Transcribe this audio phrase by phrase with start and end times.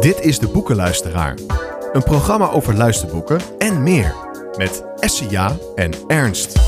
[0.00, 1.34] Dit is De Boekenluisteraar.
[1.92, 4.14] Een programma over luisterboeken en meer.
[4.56, 6.58] Met Essia en Ernst.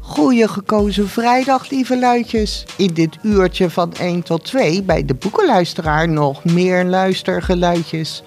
[0.00, 2.66] Goeie gekozen vrijdag, lieve luidjes.
[2.76, 8.22] In dit uurtje van 1 tot 2 bij de boekenluisteraar nog meer luistergeluidjes.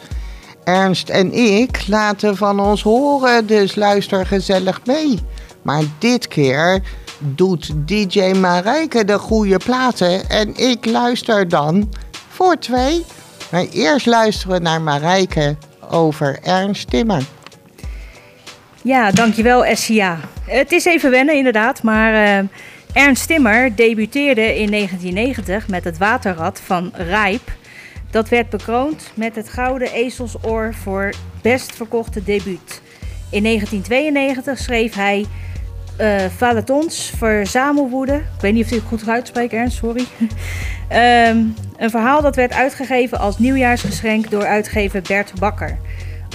[0.63, 5.19] Ernst en ik laten van ons horen, dus luister gezellig mee.
[5.61, 6.81] Maar dit keer
[7.19, 11.93] doet DJ Marijke de goede platen en ik luister dan
[12.27, 13.05] voor twee.
[13.51, 15.55] Maar eerst luisteren we naar Marijke
[15.89, 17.23] over Ernst Timmer.
[18.81, 20.19] Ja, dankjewel Essia.
[20.45, 22.47] Het is even wennen inderdaad, maar uh,
[22.93, 27.51] Ernst Timmer debuteerde in 1990 met het waterrad van Rijp.
[28.11, 32.81] Dat werd bekroond met het Gouden Ezelsoor voor best verkochte debuut.
[33.31, 35.25] In 1992 schreef hij
[36.01, 38.13] uh, Valetons Verzamelwoede.
[38.13, 40.05] Ik weet niet of ik het goed uitspreek, Ernst, sorry.
[40.21, 45.77] um, een verhaal dat werd uitgegeven als nieuwjaarsgeschenk door uitgever Bert Bakker.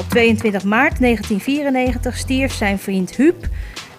[0.01, 3.49] Op 22 maart 1994 stierf zijn vriend Huub.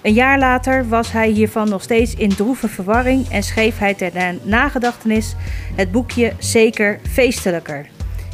[0.02, 4.12] Een jaar later was hij hiervan nog steeds in droeve verwarring en schreef hij ter
[4.44, 5.36] nagedachtenis
[5.76, 7.86] het boekje Zeker Feestelijker.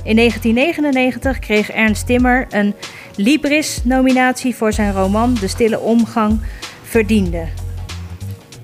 [0.03, 2.73] In 1999 kreeg Ernst Timmer een
[3.15, 6.39] Libris-nominatie voor zijn roman De Stille Omgang
[6.91, 7.47] verdiende.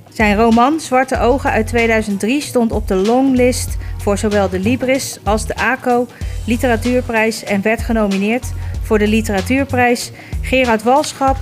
[0.10, 5.46] Zijn roman Zwarte Ogen uit 2003 stond op de longlist voor zowel de Libris als
[5.46, 6.08] de ACO
[6.46, 10.12] Literatuurprijs en werd genomineerd voor de Literatuurprijs
[10.42, 11.38] Gerard Walschap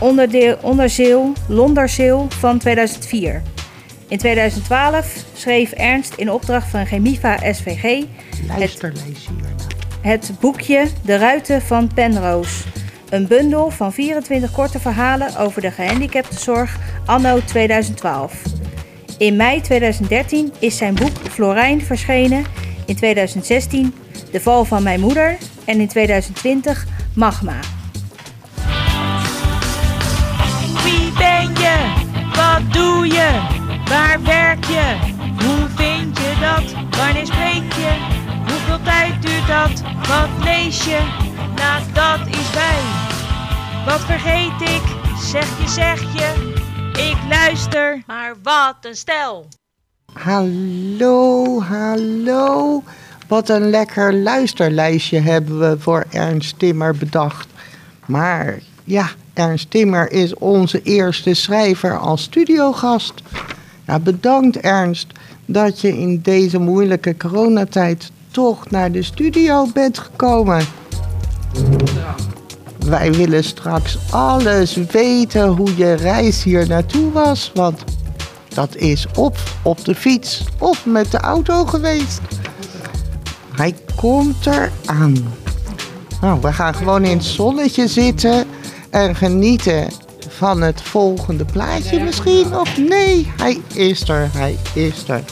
[0.00, 3.42] onderdeel, onderzeel Londerzeel van 2004.
[4.08, 8.04] In 2012 schreef Ernst in opdracht van Chemiva SVG
[8.46, 8.80] het,
[10.00, 12.64] het boekje De Ruiten van Penroos.
[13.10, 18.42] Een bundel van 24 korte verhalen over de gehandicaptenzorg anno 2012.
[19.18, 22.44] In mei 2013 is zijn boek Florijn verschenen.
[22.86, 23.94] In 2016
[24.30, 25.36] De Val van Mijn Moeder.
[25.64, 27.58] En in 2020 Magma.
[30.82, 31.92] Wie ben je?
[32.34, 33.28] Wat doe je?
[33.88, 34.96] Waar werk je?
[35.44, 36.98] Hoe vind je dat?
[36.98, 37.92] Wanneer spreek je?
[38.46, 39.82] Hoeveel tijd duurt dat?
[40.08, 41.23] Wat lees je?
[41.64, 42.82] Nou, dat is wij.
[43.86, 44.82] Wat vergeet ik?
[45.20, 46.52] Zeg je, zeg je.
[46.92, 49.46] Ik luister, maar wat een stel.
[50.12, 52.82] Hallo, hallo.
[53.28, 57.48] Wat een lekker luisterlijstje hebben we voor Ernst Timmer bedacht.
[58.06, 63.14] Maar ja, Ernst Timmer is onze eerste schrijver als studiogast.
[63.86, 65.06] Ja, bedankt Ernst
[65.46, 70.83] dat je in deze moeilijke coronatijd toch naar de studio bent gekomen.
[72.86, 77.50] Wij willen straks alles weten hoe je reis hier naartoe was.
[77.54, 77.84] Want
[78.48, 82.20] dat is of op de fiets of met de auto geweest.
[83.52, 85.34] Hij komt eraan.
[86.20, 88.46] Nou, we gaan gewoon in het zonnetje zitten
[88.90, 89.86] en genieten
[90.28, 92.56] van het volgende plaatje misschien.
[92.56, 95.24] Of nee, hij is er, hij is er.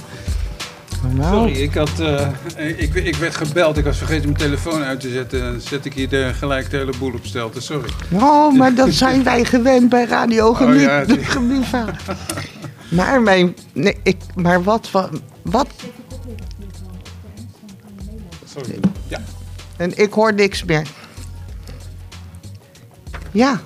[1.20, 3.76] Sorry, ik, had, uh, ik, ik werd gebeld.
[3.76, 5.40] Ik was vergeten mijn telefoon uit te zetten.
[5.40, 7.60] Dan zet ik hier de, gelijk de hele boel op stelte.
[7.60, 7.90] Sorry.
[8.12, 10.88] Oh, maar dat zijn wij gewend bij Radio Geniet.
[10.88, 11.06] Oh,
[11.76, 11.94] ja,
[12.88, 13.56] maar mijn...
[13.72, 14.90] Nee, ik, maar wat...
[15.42, 15.68] Wat...
[18.44, 18.80] Sorry.
[19.08, 19.20] Ja.
[19.76, 20.86] En ik hoor niks meer.
[23.30, 23.60] Ja,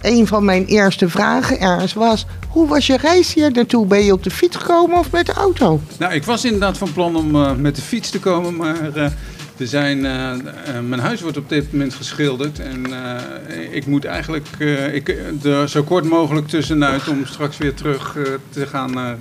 [0.00, 2.26] een van mijn eerste vragen ergens was...
[2.50, 3.86] Hoe was je reis hier naartoe?
[3.86, 5.80] Ben je op de fiets gekomen of met de auto?
[5.98, 9.04] Nou, ik was inderdaad van plan om uh, met de fiets te komen, maar uh,
[9.56, 10.32] er zijn, uh,
[10.88, 12.58] mijn huis wordt op dit moment geschilderd.
[12.60, 12.86] En
[13.70, 14.46] ik moet eigenlijk
[14.92, 18.16] ik, er zo kort mogelijk tussenuit om straks weer terug
[18.50, 19.16] te gaan naar,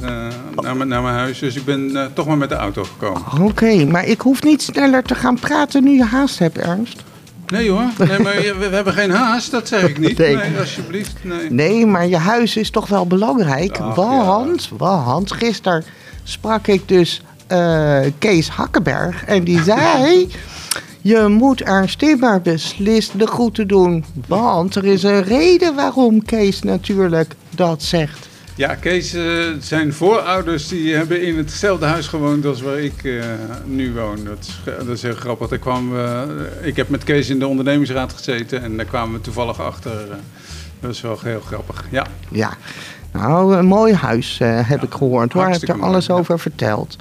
[0.55, 1.39] naar, naar, mijn huis.
[1.39, 3.21] Dus ik ben toch maar met de auto gekomen.
[3.41, 7.03] Oké, maar ik hoef niet sneller te gaan praten nu je haast hebt, Ernst.
[7.49, 10.17] Nee hoor, nee, maar we, hebben geen haast, dat zeg ik niet.
[10.17, 11.13] Nee, alsjeblieft.
[11.21, 11.51] Nee.
[11.51, 13.79] nee, maar je huis is toch wel belangrijk.
[13.79, 15.03] Ach, want, ja.
[15.03, 15.83] want gisteren
[16.23, 17.21] sprak ik dus
[17.51, 20.29] uh, Kees Hakkenberg en die zei...
[21.01, 24.05] Je moet Ernst Timmer beslist de groeten doen.
[24.27, 28.28] Want er is een reden waarom Kees natuurlijk dat zegt.
[28.59, 33.23] Ja, Kees, uh, zijn voorouders die hebben in hetzelfde huis gewoond als waar ik uh,
[33.65, 34.23] nu woon.
[34.23, 35.47] Dat is, dat is heel grappig.
[35.47, 39.21] Daar kwamen we, ik heb met Kees in de ondernemingsraad gezeten en daar kwamen we
[39.21, 39.91] toevallig achter.
[40.79, 42.05] Dat is wel heel grappig, ja.
[42.29, 42.53] Ja,
[43.11, 45.33] nou, een mooi huis heb ik gehoord.
[45.33, 46.95] Waar heb er alles over verteld.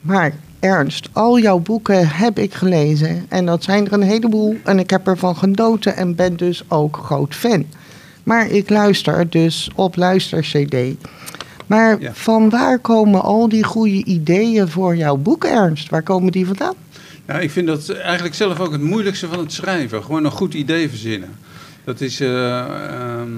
[0.00, 3.26] Maar Ernst, al jouw boeken heb ik gelezen.
[3.28, 4.56] En dat zijn er een heleboel.
[4.64, 7.66] En ik heb ervan genoten en ben dus ook groot fan.
[8.26, 10.76] Maar ik luister dus op luister-CD.
[11.66, 12.14] Maar Ja.
[12.14, 15.90] van waar komen al die goede ideeën voor jouw boek, Ernst?
[15.90, 16.74] Waar komen die vandaan?
[17.26, 20.02] Nou, ik vind dat eigenlijk zelf ook het moeilijkste van het schrijven.
[20.04, 21.28] Gewoon een goed idee verzinnen.
[21.84, 23.28] Dat is, eh, ehm,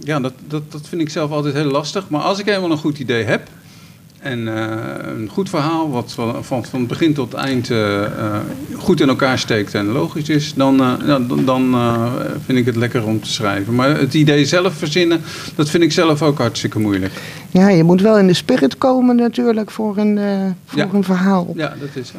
[0.00, 2.08] ja, dat, dat, dat vind ik zelf altijd heel lastig.
[2.08, 3.48] Maar als ik eenmaal een goed idee heb
[4.18, 4.76] en eh,
[5.18, 8.36] een goed verhaal, wat van, van, begin tot eind eh, eh,
[8.76, 10.76] goed in elkaar steekt en logisch is, dan,
[11.06, 11.76] dan, dan
[12.44, 13.74] vind ik het lekker om te schrijven.
[13.74, 15.20] Maar het idee zelf verzinnen,
[15.54, 17.12] dat vind ik zelf ook hartstikke moeilijk.
[17.50, 20.18] Ja, je moet wel in de spirit komen natuurlijk voor een,
[20.66, 20.88] voor Ja.
[20.92, 21.52] een verhaal.
[21.56, 22.16] Ja, dat is zo.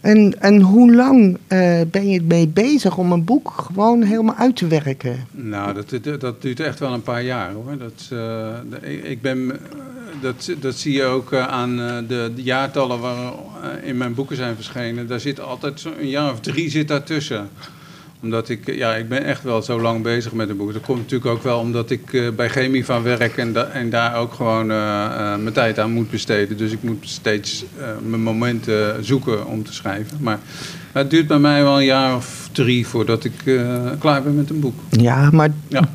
[0.00, 1.38] En, en hoe lang
[1.90, 5.26] ben je mee bezig om een boek gewoon helemaal uit te werken?
[5.30, 7.78] Nou, dat, dat, dat duurt echt wel een paar jaar hoor.
[7.78, 8.10] Dat,
[9.02, 9.52] ik- ben,
[10.20, 14.14] dat, dat zie je ook eh, aan eh, de, de jaartallen waar eh, in mijn
[14.14, 15.06] boeken zijn verschenen.
[15.06, 17.48] Daar zit altijd een jaar of drie zit daartussen.
[18.22, 20.72] Omdat ik, ja, ik ben echt wel zo lang bezig met een boek.
[20.72, 24.16] Dat komt natuurlijk ook wel omdat ik bij Chemie van werk en, da- en daar
[24.16, 26.56] ook gewoon mijn tijd aan moet besteden.
[26.56, 27.64] Dus ik moet steeds
[28.02, 30.16] mijn momenten zoeken om te schrijven.
[30.20, 30.38] Maar
[30.92, 33.32] het duurt bij mij wel een jaar of drie voordat ik
[33.98, 34.74] klaar ben met een boek.
[34.90, 35.88] Ja, maar Ja.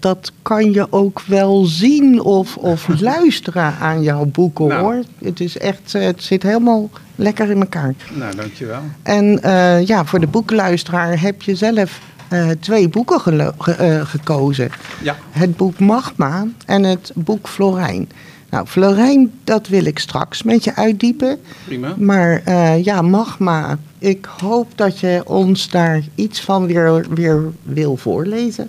[0.00, 4.80] Dat, kan je ook wel zien of, of luisteren aan jouw boeken Nou.
[4.82, 5.02] hoor.
[5.24, 7.94] Het is echt, eh, het zit helemaal lekker in elkaar.
[8.14, 8.80] Nou, dankjewel.
[9.02, 14.70] En eh, ja, voor de boekenluisteraar heb je zelf eh, twee boeken ge- gekozen.
[15.02, 15.16] Ja.
[15.30, 18.08] Het boek Magma en het boek Florijn.
[18.50, 21.38] Nou, Florijn, dat wil ik straks met je uitdiepen.
[21.64, 21.94] Prima.
[21.96, 22.50] Maar
[22.82, 28.68] ja, Magma, ik hoop dat je ons daar iets van weer, weer wil voorlezen.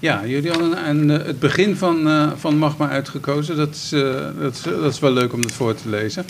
[0.00, 3.56] Ja, jullie hadden een, eh, het begin van, eh, van Magma uitgekozen.
[3.56, 4.00] Dat is, eh,
[4.38, 6.24] dat, is, dat is wel leuk om dat voor te lezen.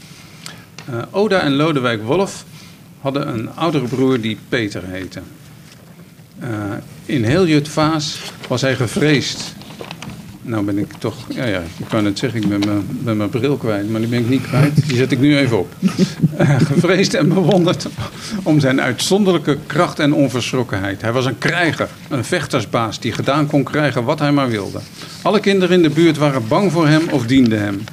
[1.11, 2.44] Oda en Lodewijk Wolf
[3.00, 5.20] hadden een oudere broer die Peter heette.
[7.05, 9.55] In heel Jutvaas was hij gevreesd.
[10.50, 13.29] Nou ben ik toch, ja, ja ik kan het zeggen, ik ben mijn, ben mijn
[13.29, 14.88] bril kwijt, maar die ben ik niet kwijt.
[14.88, 15.75] Die zet ik nu even op.
[16.37, 17.87] Eh, gevreesd en bewonderd
[18.43, 21.00] om zijn uitzonderlijke kracht en onverschrokkenheid.
[21.00, 24.81] Hij was een krijger, een vechtersbaas die gedaan kon krijgen wat hij maar wilde.
[25.23, 27.85] Alle kinderen in de buurt waren bang voor hem of dienden hem.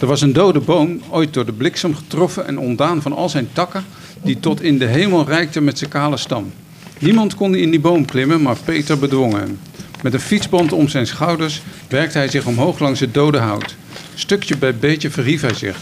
[0.00, 3.48] Er was een dode boom, ooit door de bliksem getroffen en ontdaan van al zijn
[3.52, 3.84] takken,
[4.22, 6.52] die tot in de hemel reikte met zijn kale stam.
[6.98, 9.58] Niemand kon in die boom klimmen, maar Peter bedwong hem.
[10.06, 13.76] Met een fietsband om zijn schouders werkte hij zich omhoog langs het dode hout.
[14.14, 15.76] Stukje bij beetje verhief hij zich.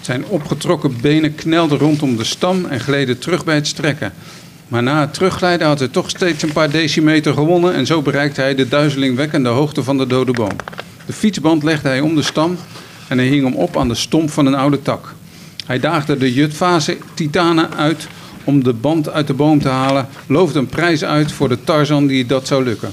[0.00, 4.12] Zijn opgetrokken benen knelden rondom de stam en gleden terug bij het strekken.
[4.68, 8.40] Maar na het terugglijden had hij toch steeds een paar decimeter gewonnen en zo bereikte
[8.40, 10.56] hij de duizelingwekkende hoogte van de dode boom.
[11.06, 12.56] De fietsband legde hij om de stam
[13.08, 15.14] en hij hing hem op aan de stomp van een oude tak.
[15.66, 18.06] Hij daagde de Jutfase titanen uit
[18.44, 22.06] om de band uit de boom te halen, loofde een prijs uit voor de Tarzan
[22.06, 22.92] die dat zou lukken.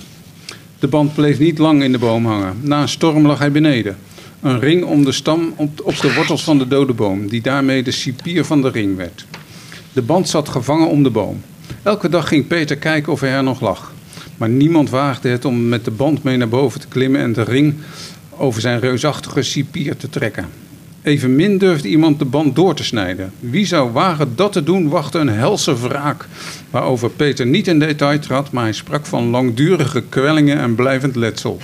[0.80, 2.58] De band bleef niet lang in de boom hangen.
[2.62, 3.98] Na een storm lag hij beneden.
[4.42, 7.92] Een ring om de stam op, de wortels van de dode boom, die daarmee de
[7.92, 9.26] cipier van de ring werd.
[9.94, 11.42] De band zat gevangen om de boom.
[11.84, 13.94] Elke dag ging Peter kijken of hij er nog lag.
[14.38, 17.44] Maar niemand waagde het om met de band mee naar boven te klimmen en de
[17.44, 17.76] ring
[18.30, 20.67] over zijn reusachtige cipier te trekken.
[21.08, 23.32] Evenmin durfde iemand de band door te snijden.
[23.40, 26.28] Wie zou wagen dat te doen, wachtte een helse wraak.
[26.70, 31.60] Waarover Peter niet in detail trad, maar hij sprak van langdurige kwellingen en blijvend letsel.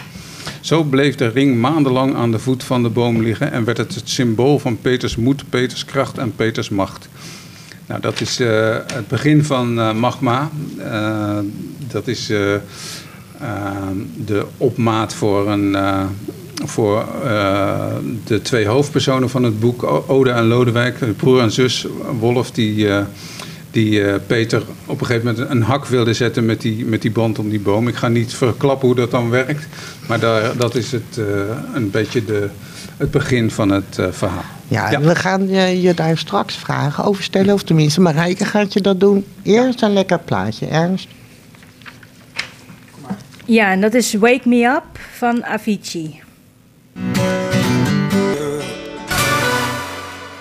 [0.62, 3.96] Zo bleef de ring maandenlang aan de voet van de boom liggen en werd het
[3.96, 7.10] het symbool van Peters moed, Peters kracht en Peters macht.
[7.86, 10.50] Nou, dat is eh, het begin van eh, Magma.
[10.77, 11.38] Eh,
[11.88, 12.27] dat is
[14.25, 15.75] de opmaat voor, een,
[16.65, 17.86] voor eh,
[18.25, 21.88] de twee hoofdpersonen van het boek, Ode en Lodewijk, de broer en zus
[22.20, 23.03] Wolf, die, eh,
[23.72, 27.12] die eh, Peter op een gegeven moment een hak wilde zetten met die, met die
[27.12, 27.88] band om die boom.
[27.88, 29.67] Ik ga niet verklappen hoe dat dan werkt,
[30.08, 31.25] maar daar, dat is het, eh,
[31.74, 32.50] een beetje de,
[32.98, 34.43] het begin van het eh, verhaal.
[34.67, 35.00] Ja, Ja.
[35.01, 37.53] we gaan je, je daar straks vragen over stellen.
[37.53, 39.25] Of tenminste, Marijke gaat je dat doen.
[39.43, 41.08] Eerst een lekker plaatje, Ernst.
[43.46, 46.22] Ja, en dat is Wake Me Up van Avicii.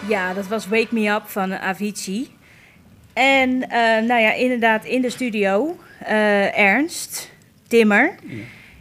[0.09, 2.29] Ja, dat was Wake Me Up van Avicii.
[3.13, 7.31] En eh, nou ja, inderdaad in de studio eh, Ernst
[7.69, 8.15] Timmer.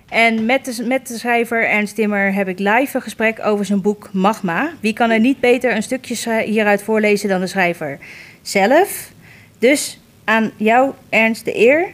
[0.10, 3.82] En met de, met de schrijver Ernst Timmer heb ik live een gesprek over zijn
[3.82, 4.72] boek Magma.
[4.80, 7.98] Wie kan er niet beter een stukje hieruit voorlezen dan de schrijver
[8.42, 9.12] zelf?
[9.60, 11.88] Dus aan jou, Ernst, de eer.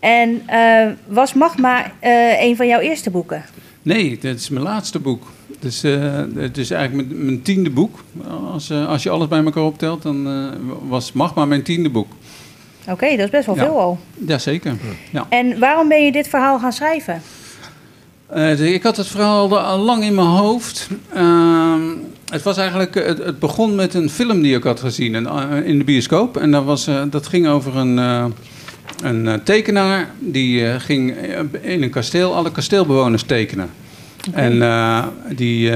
[0.00, 1.92] En eh, was Magma
[2.40, 3.44] een van jouw eerste boeken?
[3.82, 5.22] Nee, dit is mijn laatste boek.
[5.60, 7.98] Dus, eh, het is eigenlijk mijn, mijn tiende boek.
[8.52, 10.58] Als, eh, als je alles bij elkaar optelt, dan eh,
[10.88, 12.12] was Magma mijn tiende boek.
[12.88, 13.64] Oké, dat is best wel Ja.
[13.64, 13.98] veel al.
[14.26, 14.76] Jazeker.
[15.10, 15.26] Ja.
[15.28, 17.22] En waarom ben je dit verhaal gaan schrijven?
[18.36, 20.88] Uh, ik had het verhaal al lang in mijn hoofd.
[21.16, 21.74] Uh,
[22.28, 25.26] het was eigenlijk, het, het, begon met een film die ik had gezien in,
[25.64, 26.36] in de bioscoop.
[26.36, 27.98] En dat, was, uh, dat ging over een,
[29.02, 31.14] een tekenaar die ging
[31.60, 33.70] in een kasteel alle kasteelbewoners tekenen.
[34.28, 34.60] Okay.
[34.60, 35.70] En die,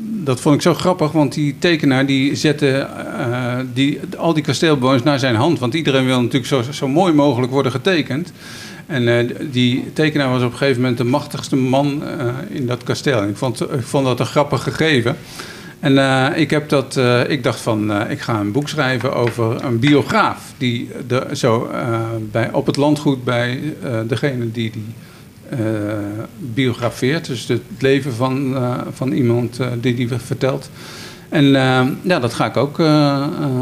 [0.00, 2.88] dat vond ik zo grappig, want die tekenaar die zette
[3.74, 5.58] die, al die kasteelbewoners naar zijn hand.
[5.58, 8.32] Want iedereen wil natuurlijk zo, zo mooi mogelijk worden getekend.
[8.86, 12.02] En die tekenaar was op een gegeven moment de machtigste man
[12.48, 13.24] in dat kasteel.
[13.24, 15.16] ik vond, ik vond dat een grappig gegeven.
[15.80, 19.78] En uh, ik, heb dat, ik dacht van, ik ga een boek schrijven over een
[19.78, 20.52] biograaf.
[20.56, 21.70] Die de, zo
[22.30, 23.60] bij, op het landgoed bij
[24.06, 24.94] degene die die
[26.38, 27.26] biografeert.
[27.26, 28.56] Dus het leven van,
[28.92, 30.70] van iemand die die vertelt.
[31.28, 31.44] En
[32.02, 32.76] ja, dat ga ik ook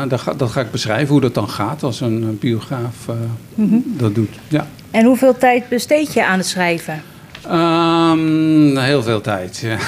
[0.09, 3.07] dat ga, dat ga ik beschrijven, hoe dat dan gaat als een biograaf
[3.55, 3.83] mm -hmm.
[3.87, 4.39] dat doet.
[4.49, 4.67] Ja.
[4.91, 7.03] En hoeveel tijd besteed je aan het schrijven?
[7.51, 9.57] Um, heel veel tijd.
[9.57, 9.79] Ja,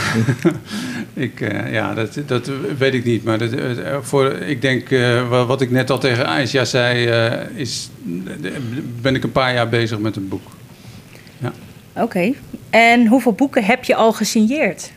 [1.26, 3.24] ik, uh, ja dat, dat weet ik niet.
[3.24, 7.10] Maar dat, uh, voor, ik denk, uh, wat ik net al tegen Aisha zei,
[7.54, 7.90] is,
[9.00, 10.50] ben ik een paar jaar bezig met een boek.
[11.38, 11.52] Ja.
[12.02, 12.32] Oké.
[12.70, 14.90] En hoeveel boeken heb je al gesigneerd?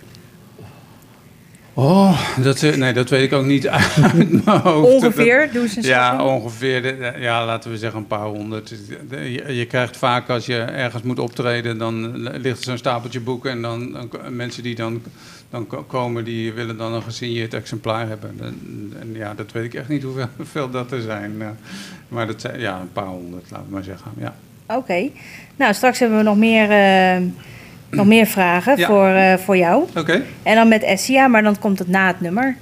[1.74, 4.94] Oh, dat, nee, dat weet ik ook niet uit mijn hoofd.
[4.94, 7.20] Ongeveer, doen ze Ja, ongeveer.
[7.20, 8.74] Ja, laten we zeggen een paar honderd.
[9.10, 13.52] Je, je, krijgt vaak als je ergens moet optreden, dan ligt er zo'n stapeltje boeken.
[13.52, 15.02] En dan, dan, mensen die dan,
[15.50, 18.38] dan komen, die willen dan een gesigneerd exemplaar hebben.
[19.00, 21.58] En, ja, dat weet ik echt niet hoeveel dat er zijn.
[22.08, 24.12] Maar dat zijn ja, een paar honderd, laten we maar zeggen.
[24.18, 24.36] Ja.
[24.66, 25.10] Oké.
[25.56, 26.70] Nou, straks hebben we nog meer...
[26.70, 27.28] Uh
[27.92, 28.88] nog meer vragen ja.
[28.88, 29.84] voor, uh, voor jou.
[29.84, 30.00] Oké.
[30.00, 30.24] Okay.
[30.44, 32.56] En dan met Essia, maar dan komt het na het nummer.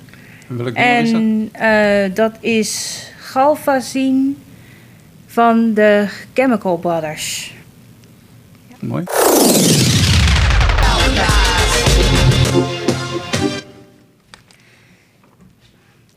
[0.50, 1.62] En welk en, nummer is dat?
[1.62, 4.32] Uh, dat is Galvazine
[5.28, 7.54] van de Chemical Brothers.
[8.68, 8.76] Ja.
[8.80, 9.04] Mooi.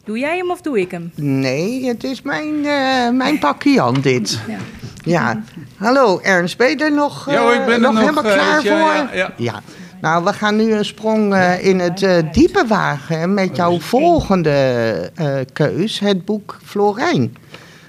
[0.05, 1.13] Doe jij hem of doe ik hem?
[1.15, 4.41] Nee, het is mijn, uh, mijn pakje Jan dit.
[4.49, 4.57] Ja.
[5.05, 5.43] Ja,
[5.77, 8.65] hallo Ernst, ben je er nog, uh, ja, ik ben nog, nog helemaal uh, klaar
[8.65, 8.95] ja, voor?
[8.95, 9.33] Ja, ja.
[9.37, 9.63] ja,
[10.01, 15.11] nou we gaan nu een sprong uh, in het diepe wagen met jouw volgende
[15.53, 17.37] keus, het boek Florijn.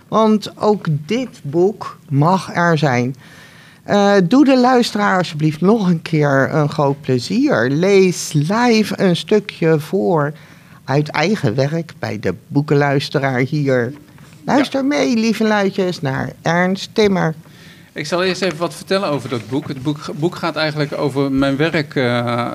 [0.08, 3.16] Want ook dit boek mag er zijn.
[4.24, 7.70] doe de luisteraar alsjeblieft nog een keer een groot plezier.
[7.70, 10.34] Lees live een stukje voor
[10.84, 13.94] uit eigen werk bij de boekenluisteraar hier
[14.46, 14.88] Luister ja.
[14.88, 17.34] mee, lieve luidjes, naar Ernst Timmer.
[17.94, 19.68] Ik zal eerst even wat vertellen over dat boek.
[19.68, 22.52] Het boek, boek gaat eigenlijk over mijn werk uh,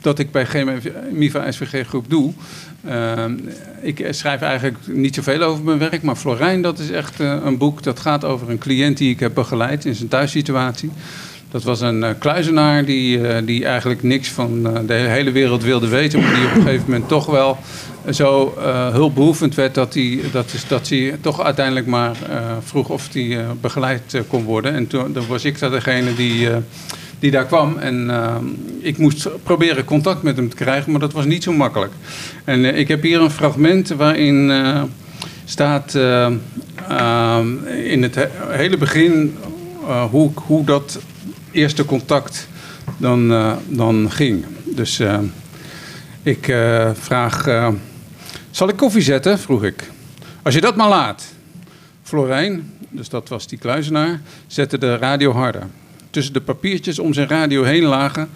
[0.00, 0.46] dat ik bij
[1.12, 2.32] MIVA SVG Groep doe.
[2.86, 3.24] Uh,
[3.82, 7.58] ik schrijf eigenlijk niet zoveel over mijn werk, maar Florijn, dat is echt uh, een
[7.58, 10.90] boek dat gaat over een cliënt die ik heb begeleid in zijn thuissituatie.
[11.50, 15.62] Dat was een uh, kluizenaar die, uh, die eigenlijk niks van uh, de hele wereld
[15.62, 17.58] wilde weten, maar die op een gegeven moment toch wel
[18.10, 18.54] zo
[18.92, 22.16] hulpbehoevend werd dat hij, dat, dat toch uiteindelijk maar
[22.64, 24.74] vroeg of hij begeleid kon worden.
[24.74, 26.48] En toen was ik dat degene die,
[27.18, 28.10] die daar kwam en
[28.80, 31.92] ik moest proberen contact met hem te krijgen, maar dat was niet zo makkelijk.
[32.44, 34.52] En ik heb hier een fragment waarin
[35.44, 35.94] staat
[37.84, 39.36] in het he hele begin
[40.10, 40.98] hoe, hoe dat
[41.58, 42.48] eerste contact
[42.96, 44.44] dan, uh, dan ging.
[44.64, 45.18] Dus uh,
[46.22, 47.44] ik uh, vraag:
[48.50, 49.38] Zal ik koffie zetten?
[49.38, 49.90] vroeg ik.
[50.42, 51.24] Als je dat maar laat.
[52.02, 55.66] Florijn, dus dat was die kluizenaar, zette de radio harder.
[56.10, 58.28] Tussen de papiertjes om zijn radio heen lagen,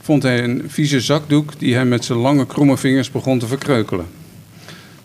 [0.00, 4.06] vond hij een vieze zakdoek die hij met zijn lange kromme vingers begon te verkreukelen.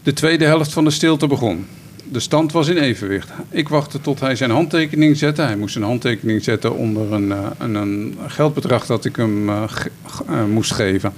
[0.03, 1.65] De tweede helft van de stilte begon.
[2.12, 3.29] De stand was in evenwicht.
[3.50, 5.41] Ik wachtte tot hij zijn handtekening zette.
[5.41, 9.89] Hij moest een handtekening zetten onder een, uh, een, een, geldbedrag dat ik hem ge
[10.29, 11.13] uh, moest geven.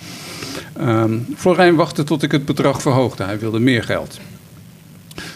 [0.81, 3.23] Um, Florijn wachtte tot ik het bedrag verhoogde.
[3.23, 4.19] Hij wilde meer geld.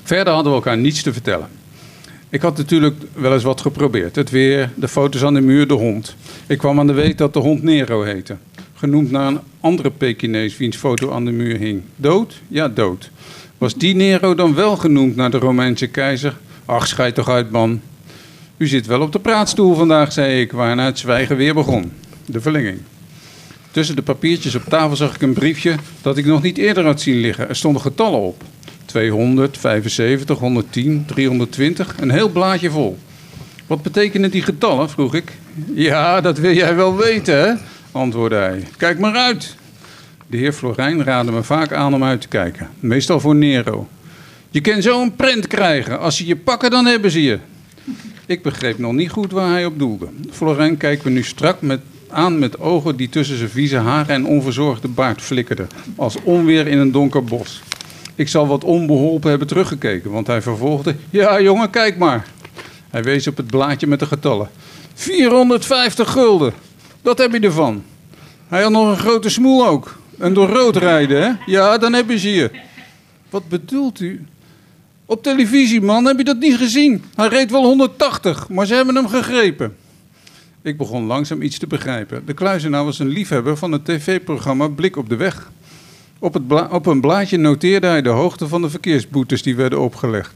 [0.04, 1.48] Verder hadden we elkaar niets te vertellen.
[2.30, 4.16] Ik had natuurlijk wel eens wat geprobeerd.
[4.16, 6.16] Het weer, de foto's aan de muur, de hond.
[6.48, 8.38] Ik kwam aan de weet dat de hond Nero heette.
[8.76, 11.82] Genoemd naar een andere Pekinees wiens foto aan de muur hing.
[11.96, 12.42] Dood?
[12.48, 13.12] Ja, dood.
[13.62, 16.38] Was die Nero dan wel genoemd naar de Romeinse keizer?
[16.66, 17.82] Ach, schijt toch uit, man.
[18.58, 21.92] U zit wel op de praatstoel vandaag, zei ik, waarna het zwijgen weer begon.
[22.26, 22.78] De verlenging.
[23.72, 27.02] Tussen de papiertjes op tafel zag ik een briefje dat ik nog niet eerder had
[27.02, 27.50] zien liggen.
[27.50, 28.44] Er stonden getallen op.
[28.86, 32.98] 200, 75, 110, 320, een heel blaadje vol.
[33.68, 35.32] Wat betekenen die getallen, vroeg ik.
[35.74, 37.54] Ja, dat wil jij wel weten, hè?
[37.92, 38.68] antwoordde hij.
[38.78, 39.56] Kijk maar uit.
[40.32, 42.70] De heer Florijn raadde me vaak aan om uit te kijken.
[42.80, 43.88] Meestal voor Nero.
[44.50, 46.00] Je kan zo een prent krijgen.
[46.00, 47.40] Als ze je pakken, dan hebben ze je.
[48.26, 50.08] Ik begreep nog niet goed waar hij op doelde.
[50.32, 54.26] Florijn kijkt me nu strak met aan met ogen die tussen zijn vieze haren en
[54.26, 55.70] onverzorgde baard flikkerden.
[55.96, 57.62] Als onweer in een donker bos.
[58.16, 60.96] Ik zal wat onbeholpen hebben teruggekeken, want hij vervolgde...
[61.10, 62.26] Ja, jongen, kijk maar.
[62.90, 64.50] Hij wees op het blaadje met de getallen.
[64.94, 66.54] 450 gulden.
[67.02, 67.84] Dat heb je ervan.
[68.48, 70.00] Hij had nog een grote smoel ook.
[70.18, 71.32] En door rood rijden, hè?
[71.46, 72.52] Ja, dan heb je ze hier.
[73.30, 74.26] Wat bedoelt u?
[75.06, 77.04] Op televisie, man, heb je dat niet gezien?
[77.16, 79.76] Hij reed wel 180, maar ze hebben hem gegrepen.
[80.62, 82.26] Ik begon langzaam iets te begrijpen.
[82.26, 85.52] De kluizenaar was een liefhebber van het tv-programma Blik op de Weg.
[86.20, 90.34] Op, het op een blaadje noteerde hij de hoogte van de verkeersboetes die werden opgelegd.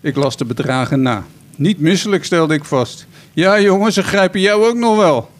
[0.00, 1.24] Ik las de bedragen na.
[1.56, 3.06] Niet misselijk, stelde ik vast.
[3.32, 5.30] Ja, jongen, ze grijpen jou ook nog wel.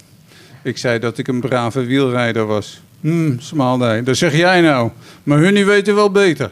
[0.63, 2.81] Ik zei dat ik een brave wielrijder was.
[3.07, 4.03] Hm, smaalde.
[4.03, 4.91] Dat zeg jij nou.
[5.23, 6.51] Maar hun die weten wel beter.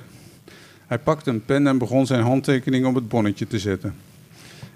[0.86, 3.94] Hij pakte een pen en begon zijn handtekening op het bonnetje te zetten.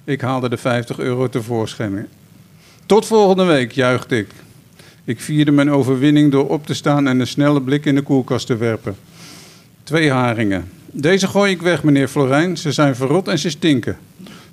[0.04, 2.08] Ik haalde de 50 euro tevoorschijn.
[2.86, 4.28] Tot volgende week, juichte ik.
[5.04, 8.46] Ik vierde mijn overwinning door op te staan en een snelle blik in de koelkast
[8.46, 8.96] te werpen.
[9.82, 10.70] Twee haringen.
[10.86, 12.56] Deze gooi ik weg, meneer Florijn.
[12.56, 13.98] Ze zijn verrot en ze stinken.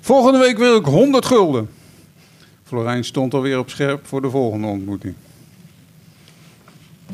[0.00, 1.68] Volgende week wil ik 100 gulden.
[2.64, 5.14] Florijn stond alweer op scherp voor de volgende ontmoeting.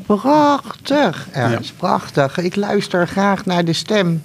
[0.05, 2.37] Prachtig, Ernst, prachtig.
[2.37, 4.21] Ik luister graag naar de stem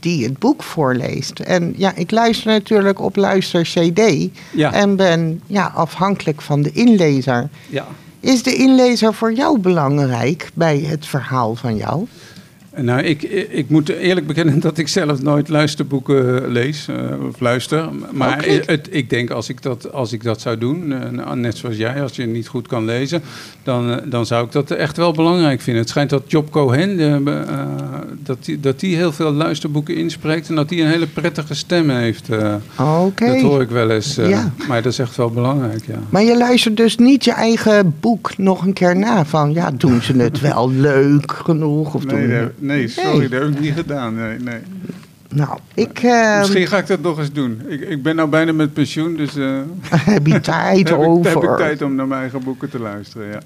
[0.00, 1.38] die het boek voorleest.
[1.38, 4.72] En ja, ik luister natuurlijk op Luister CD Ja.
[4.72, 7.48] en ben ja, afhankelijk van de inlezer.
[7.68, 7.86] Ja.
[8.20, 12.06] Is de inlezer voor jou belangrijk bij het verhaal van jou?
[12.80, 17.88] Nou, ik, ik moet eerlijk bekennen dat ik zelf nooit luisterboeken lees eh, of luister.
[18.12, 18.60] Maar Oké.
[18.72, 21.76] het, ik denk als ik dat, als ik dat zou doen, eh, nou, net zoals
[21.76, 23.22] jij, als je niet goed kan lezen,
[23.62, 25.82] dan, eh, dan zou ik dat echt wel belangrijk vinden.
[25.82, 27.66] Het schijnt dat Job Cohen, eh, eh,
[28.22, 31.90] dat die, dat die heel veel luisterboeken inspreekt en dat hij een hele prettige stem
[31.90, 32.28] heeft.
[32.28, 32.54] eh.
[33.04, 33.26] Oké.
[33.26, 34.16] Dat hoor ik wel eens.
[34.18, 34.52] eh, Ja.
[34.68, 35.98] Maar dat is echt wel belangrijk, ja.
[36.10, 40.02] Maar je luistert dus niet je eigen boek nog een keer na van, ja, doen
[40.02, 41.94] ze het wel leuk genoeg?
[41.94, 42.50] Of doen...
[42.66, 44.14] nee, sorry, dat heb ik niet gedaan.
[44.14, 44.60] Nee, nee.
[45.28, 47.62] Nou, ik eh, Misschien ga ik dat nog eens doen.
[47.68, 49.58] Ik, ik ben nou bijna met pensioen, dus eh,
[50.14, 51.30] heb je tijd heb, ik, over.
[51.30, 53.28] heb ik tijd om naar mijn eigen boeken te luisteren.
[53.28, 53.40] Ja.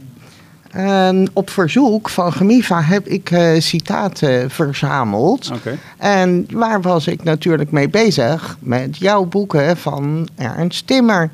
[0.70, 5.50] En op verzoek van Gemiva heb ik eh, citaten verzameld.
[5.54, 5.78] Oké.
[5.96, 8.56] En waar was ik natuurlijk mee bezig?
[8.60, 11.30] Met jouw boeken van Ernst Timmer.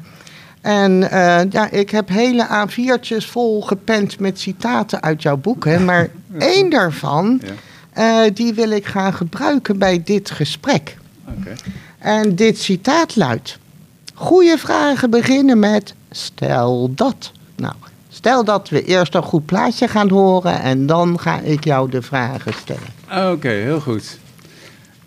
[0.61, 5.85] En eh, ja, ik heb hele A4'tjes vol gepend met citaten uit jouw boeken.
[5.85, 7.53] Maar één daarvan, Ja.
[7.96, 10.96] Eh, die wil ik gaan gebruiken bij dit gesprek.
[11.98, 13.59] En dit citaat luidt:
[14.14, 17.32] Goeie vragen beginnen met stel dat.
[17.56, 17.74] Nou,
[18.09, 22.02] stel dat we eerst een goed plaatje gaan horen en dan ga ik jou de
[22.02, 23.32] vragen stellen.
[23.32, 24.18] Oké, heel goed.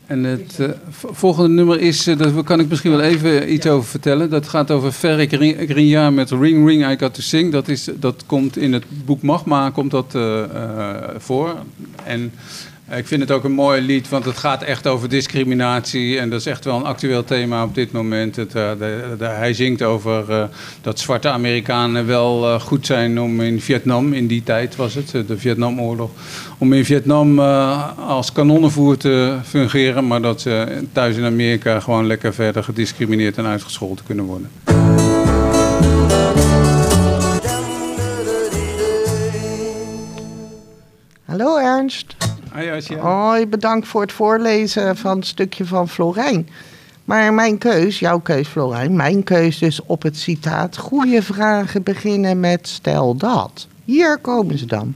[0.06, 3.90] En het eh, volgende nummer is, eh, dat kan ik misschien wel even iets over
[3.90, 4.30] vertellen.
[4.30, 7.52] Dat gaat over Ri- Grignard met Ring Ring I Got To Sing.
[7.52, 10.18] Dat, is, dat komt in het boek Magma komt dat,
[11.18, 11.56] voor.
[12.04, 12.32] En
[12.96, 16.20] ik vind het ook een mooi lied, want het gaat echt over discriminatie.
[16.20, 18.36] En dat is echt wel een actueel thema op dit moment.
[18.36, 18.72] Het, eh,
[19.20, 20.44] hij zingt over eh,
[20.82, 25.12] dat zwarte Amerikanen wel eh, goed zijn om in Vietnam, in die tijd was het,
[25.28, 26.12] de Vietnamoorlog,
[26.58, 32.34] om in Vietnam als kanonnenvoer te fungeren, maar dat ze thuis in Amerika gewoon lekker
[32.34, 34.50] verder gediscrimineerd en uitgescholden kunnen worden.
[41.26, 42.29] Hallo Ernst.
[42.52, 43.00] Ah.
[43.00, 46.50] Hoi, bedankt voor het voorlezen van het stukje van Florijn.
[47.06, 50.78] Maar mijn keus, jouw keus Florijn, mijn keus dus op het citaat...
[50.78, 53.68] Goeie vragen beginnen met stel dat.
[53.86, 54.96] Hier komen ze dan.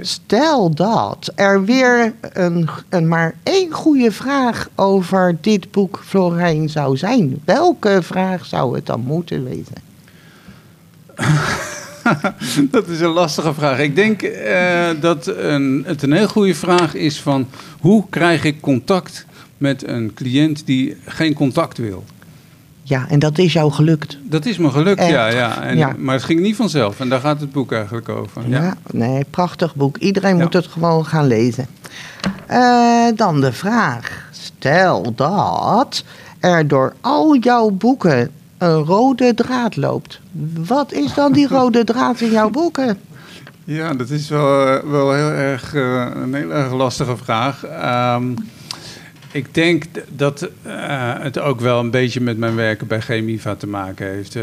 [0.00, 6.96] Stel dat er weer een, een, maar één goede vraag over dit boek Florijn zou
[6.96, 7.40] zijn.
[7.44, 9.88] Welke vraag zou het dan moeten wezen?
[12.70, 13.78] Dat is een lastige vraag.
[13.78, 17.48] Ik denk eh, dat een, het een heel goede vraag is van
[17.80, 19.26] hoe krijg ik contact
[19.58, 22.04] met een cliënt die geen contact wil.
[22.82, 24.18] Ja, en dat is jou gelukt.
[24.22, 25.10] Dat is me gelukt, Echt?
[25.10, 25.28] ja.
[25.28, 25.62] ja.
[25.62, 25.94] En, Ja.
[25.98, 28.42] Maar het ging niet vanzelf en daar gaat het boek eigenlijk over.
[28.48, 28.76] Ja, Ja.
[28.90, 29.96] nee, prachtig boek.
[29.96, 30.42] Iedereen Ja.
[30.42, 31.66] moet het gewoon gaan lezen.
[32.46, 34.28] Eh, dan de vraag.
[34.30, 36.04] Stel dat
[36.40, 40.20] er door al jouw boeken een rode draad loopt.
[40.66, 42.98] Wat is dan die rode draad in jouw boeken?
[43.64, 47.64] Ja, dat is wel, eh, wel heel erg, eh, een heel erg lastige vraag.
[47.64, 48.32] Ehm,
[49.32, 50.72] ik denk dat eh,
[51.18, 54.36] het ook wel een beetje met mijn werken bij Chemiva te maken heeft.
[54.36, 54.42] Eh,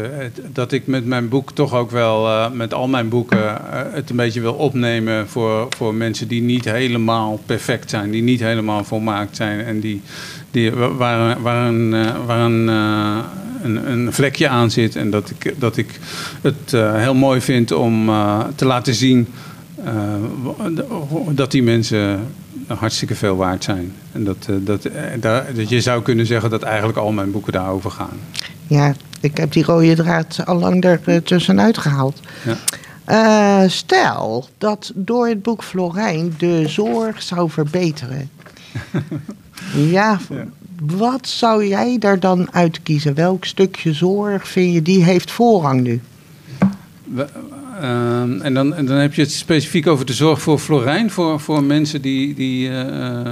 [0.52, 4.16] dat ik met mijn boek toch ook wel, eh, met al mijn boeken, het een
[4.16, 9.36] beetje wil opnemen voor, voor mensen die niet helemaal perfect zijn, die niet helemaal volmaakt
[9.36, 10.02] zijn en die,
[10.50, 11.90] die, wa- waar, waar een,
[12.26, 12.68] waar een,
[13.62, 14.96] een, een vlekje aan zit.
[14.96, 15.98] En dat ik, dat ik
[16.40, 18.10] het heel mooi vind om
[18.54, 19.28] te laten zien
[21.30, 22.26] dat die mensen
[22.66, 23.92] hartstikke veel waard zijn.
[24.12, 27.30] En dat, eh, dat, eh, daar, dat je zou kunnen zeggen dat eigenlijk al mijn
[27.30, 28.18] boeken daarover gaan.
[28.66, 32.20] Ja, ik heb die rode draad al lang er eh, tussenuit gehaald.
[32.44, 32.56] Ja.
[33.04, 38.30] Eh, stel dat door het boek Florijn de zorg zou verbeteren.
[39.90, 40.44] ja, Ja.
[40.82, 43.14] wat zou jij daar dan uitkiezen?
[43.14, 46.00] Welk stukje zorg vind je die heeft voorrang nu?
[47.04, 47.28] We-
[47.80, 51.40] ehm, en, dan, en dan heb je het specifiek over de zorg voor Florijn, voor,
[51.40, 52.80] voor mensen die, die eh,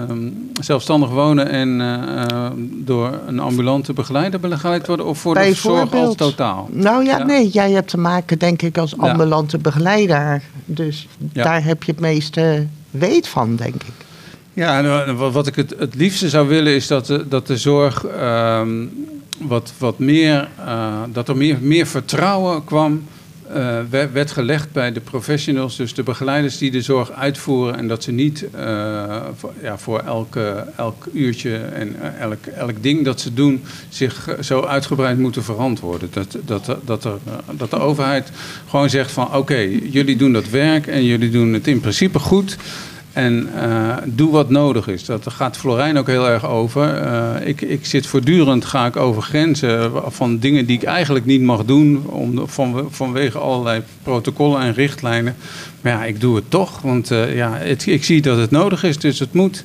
[0.02, 0.28] ehm,
[0.60, 5.92] zelfstandig wonen en eh, ehm, door een ambulante begeleider begeleid worden, of voor de zorg
[5.92, 6.68] als totaal?
[6.72, 7.24] Nou ja, Ja.
[7.24, 9.10] nee, jij hebt te maken denk ik als Ja.
[9.10, 10.42] ambulante begeleider.
[10.64, 11.42] Dus Ja.
[11.42, 14.04] daar heb je het meeste weet van, denk ik.
[14.52, 17.56] Ja, en, eh, wat- ik het, het liefste zou willen is dat de, dat de
[17.56, 18.04] zorg
[19.40, 23.02] wat, wat meer, eh, dat er meer, meer vertrouwen kwam,
[23.54, 23.78] eh,
[24.12, 27.76] werd, gelegd bij de professionals, dus de begeleiders die de zorg uitvoeren.
[27.76, 32.82] En dat ze niet eh, voor, ja, voor elke, elk uurtje en eh, elk, elk
[32.82, 36.08] ding dat ze doen zich zo uitgebreid moeten verantwoorden.
[36.12, 37.18] Dat, dat, dat, er,
[37.50, 38.30] dat de overheid
[38.68, 39.58] gewoon zegt van oké,
[39.90, 42.56] jullie doen dat werk en jullie doen het in principe goed.
[43.16, 45.04] En eh, doe wat nodig is.
[45.04, 46.94] Dat gaat Florijn ook heel erg over.
[46.94, 51.40] Eh, ik, ik zit voortdurend, ga ik over grenzen van dingen die ik eigenlijk niet
[51.40, 52.06] mag doen.
[52.06, 55.36] Om, van, vanwege allerlei protocollen en richtlijnen.
[55.80, 56.80] Maar ja, ik doe het toch.
[56.80, 59.64] Want eh, ja, het, ik zie dat het nodig is, dus het moet.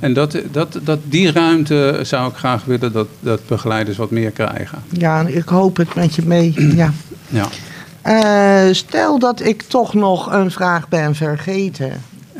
[0.00, 4.30] En dat, dat, dat, die ruimte zou ik graag willen dat, dat begeleiders wat meer
[4.30, 4.78] krijgen.
[4.88, 6.54] Ja, ik hoop het met je mee.
[6.76, 6.92] Ja.
[7.28, 8.72] Ja.
[8.72, 11.92] Stel dat ik toch nog een vraag ben vergeten.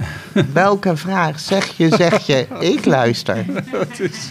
[0.53, 1.41] Welke vraag?
[1.41, 2.47] Zeg je, zeg je.
[2.61, 3.45] Ik luister.
[3.73, 4.31] dat is.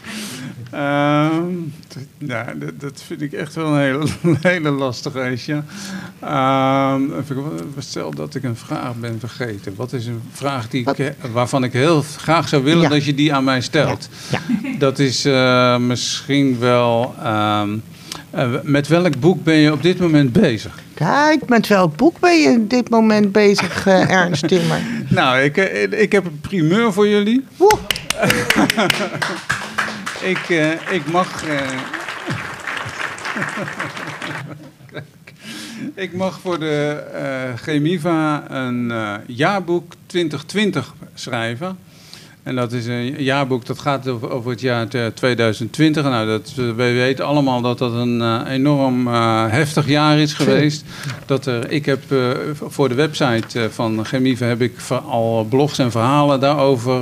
[2.18, 4.08] ja, dat, dat vind ik echt wel een hele,
[4.52, 5.64] hele lastige eisje.
[6.20, 7.02] Ehm,
[7.78, 9.74] stel dat ik een vraag ben vergeten.
[9.76, 12.90] Wat is een vraag die ik, waarvan ik heel graag zou willen Ja.
[12.90, 14.10] dat je die aan mij stelt?
[14.30, 14.40] Ja.
[14.80, 17.16] Dat is eh, misschien wel.
[17.24, 17.80] ehm, eh,
[18.64, 20.80] met welk boek ben je op dit moment bezig?
[20.94, 24.80] Kijk, met welk boek ben je in dit moment bezig, eh, Ernst Timmer?
[25.10, 27.46] Nou, ik, eh, ik heb een primeur voor jullie.
[27.58, 27.72] Woe.
[30.22, 31.44] Ik, eh, ik mag.
[31.48, 31.58] eh,
[36.04, 41.78] ik mag voor de eh Chemiva een eh, jaarboek 2020 schrijven.
[42.48, 46.04] En dat is een jaarboek dat gaat over, het jaar te- 2020.
[46.04, 50.84] Nou, dat, we weten allemaal dat dat een eh, enorm eh, heftig jaar is geweest.
[51.26, 52.18] Dat er, ik heb eh,
[52.68, 54.74] voor de website van Chemiva heb ik
[55.10, 57.02] al blogs en verhalen daarover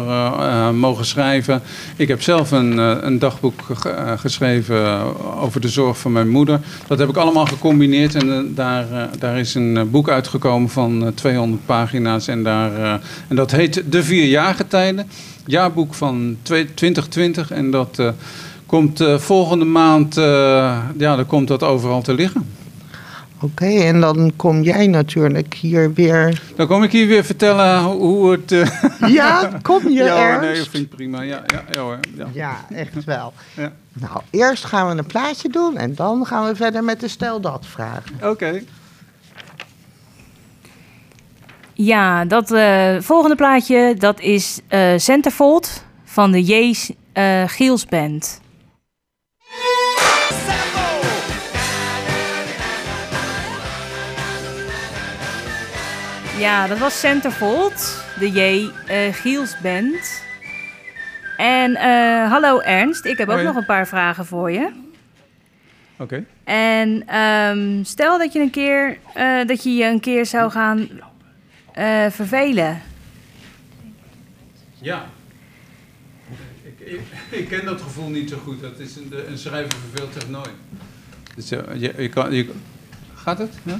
[0.73, 1.61] mogen schrijven.
[1.95, 5.01] Ik heb zelf een, een dagboek ge- geschreven
[5.41, 6.59] over de zorg van mijn moeder.
[6.87, 8.85] Dat heb ik allemaal gecombineerd en daar,
[9.19, 12.27] daar is een boek uitgekomen van eh, 200 pagina's.
[12.27, 15.07] En, daar, en dat heet De Vier Jaargetijden.
[15.45, 18.09] Jaarboek van twee- 2020 en dat eh,
[18.65, 20.23] komt eh, volgende maand, eh,
[20.97, 22.49] ja, dan komt dat overal te liggen.
[23.41, 26.41] Oké, en dan kom jij natuurlijk hier weer.
[26.55, 28.49] Dan kom ik hier weer vertellen hoe- het...
[29.07, 31.21] Ja, kom je, ja, hoor, nee, dat vind ik prima.
[31.21, 31.99] Ja, ja, ja hoor.
[32.17, 32.27] Ja.
[32.33, 33.33] Ja, echt wel.
[33.55, 33.71] Ja.
[33.93, 37.41] Nou, eerst gaan we een plaatje doen en dan gaan we verder met de stel
[37.41, 38.03] dat vragen.
[38.29, 38.61] Oké.
[41.77, 46.75] Ja, dat eh, volgende plaatje, dat is eh Centerfold van de J.
[47.13, 48.41] eh Giels Band.
[56.37, 58.69] Ja, dat was Centerfold, de J.
[58.87, 60.23] eh Giels Band.
[61.37, 64.71] En eh, hallo Ernst, ik heb ook nog een paar vragen voor je.
[65.97, 66.23] Oké.
[66.43, 70.87] En ehm, stel dat je een keer eh, dat je je een keer zou gaan
[71.75, 72.81] eh, vervelen.
[74.81, 75.09] Ja.
[76.63, 78.61] Ik, ik, ik ken dat gevoel niet zo goed.
[78.61, 80.55] Dat is een, een schrijver verveelt zich nooit.
[81.35, 82.51] Dus, eh, je, je kan, je,
[83.25, 83.53] gaat het?
[83.63, 83.79] Ja?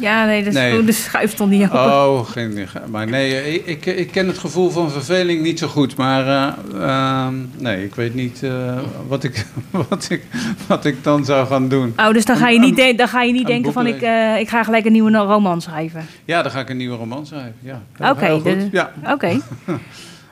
[0.00, 0.84] Ja, nee, de, Nee.
[0.84, 1.80] de schuif stond niet open.
[1.80, 5.96] Oh, geen, maar nee, ik, ik, ken het gevoel van verveling niet zo goed.
[5.96, 9.46] Maar eh, ehm, nee, ik weet niet eh, wat, ik,
[9.88, 10.22] wat, ik,
[10.66, 11.94] wat ik dan zou gaan doen.
[11.96, 14.48] Oh, dus dan ga je niet, dan ga je niet denken van ik, eh, ik
[14.48, 16.06] ga gelijk een nieuwe roman schrijven.
[16.24, 17.54] Ja, dan ga ik een nieuwe roman schrijven.
[17.60, 18.92] Ja, Oké, de- Ja.
[19.12, 19.40] Oké.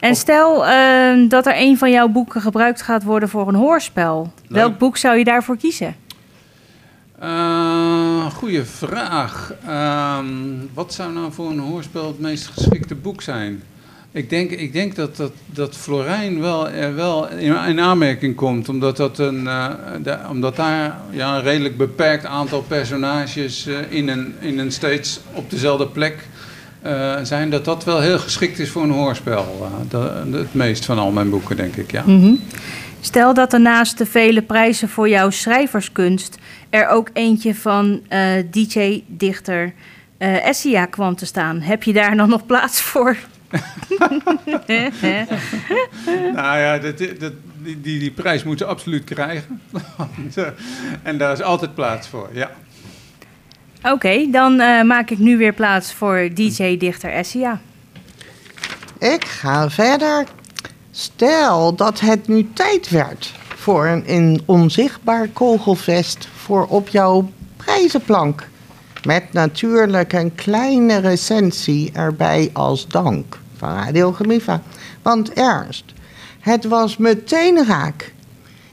[0.00, 4.32] En stel ehm, dat er een van jouw boeken gebruikt gaat worden voor een hoorspel.
[4.48, 5.94] Welk boek zou je daarvoor kiezen?
[8.26, 9.52] Eh, goeie vraag.
[9.66, 10.24] Ehm,
[10.74, 13.62] wat zou nou voor een hoorspel het meest geschikte boek zijn?
[14.12, 18.68] Ik denk, ik denk dat, dat, dat Florijn wel, er wel in, in aanmerking komt.
[18.68, 24.34] Omdat, dat een, eh, omdat daar ja, een redelijk beperkt aantal personages eh, in, een,
[24.40, 26.26] in een steeds op dezelfde plek
[26.82, 27.50] eh, zijn.
[27.50, 29.70] Dat dat wel heel geschikt is voor een hoorspel.
[29.88, 31.90] De- het meest van al mijn boeken, denk ik.
[31.90, 32.02] Ja.
[32.06, 32.32] Mhm.
[33.06, 36.38] Stel dat er naast de vele prijzen voor jouw schrijverskunst
[36.70, 39.72] er ook eentje van eh, DJ-dichter
[40.18, 41.60] eh Essia kwam te staan.
[41.60, 43.16] Heb je daar dan nog plaats voor?
[46.34, 49.60] Nou ja, dat, dat, die, die, die prijs moeten ze absoluut krijgen.
[49.96, 50.46] Want, eh,
[51.02, 52.50] en daar is altijd plaats voor, ja.
[53.82, 57.60] Oké, dan eh, maak ik nu weer plaats voor DJ-dichter Essia.
[58.98, 60.26] Ik ga verder.
[60.98, 68.48] Stel dat het nu tijd werd voor een, een onzichtbaar kogelvest voor op jouw prijzenplank.
[69.04, 74.62] Met natuurlijk een kleine recensie erbij als dank van Radio Gemiva.
[75.02, 75.84] Want Ernst,
[76.40, 78.12] het was meteen raak.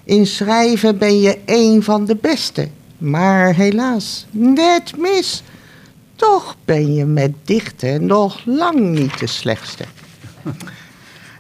[0.04, 2.70] In schrijven ben je een van de beste.
[2.98, 5.44] Maar helaas, net mis.
[6.16, 9.84] Toch ben je met dichten nog lang niet de slechtste.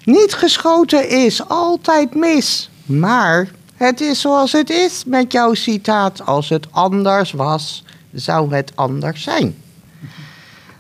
[0.05, 2.69] Niet geschoten is altijd mis.
[2.85, 6.25] Maar het is zoals het is met jouw citaat.
[6.25, 9.55] Als het anders was, zou het anders zijn.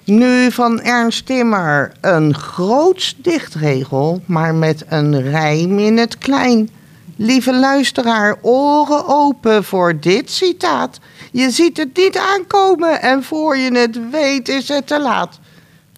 [0.03, 6.69] Nu van Ernst Timmer een groots dichtregel, maar met een rijm in het klein.
[7.15, 10.99] Lieve luisteraar, oren open voor dit citaat.
[11.31, 15.39] Je ziet het niet aankomen en voor je het weet is het te laat.